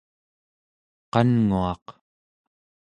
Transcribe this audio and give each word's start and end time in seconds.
qannguaq 1.11 1.85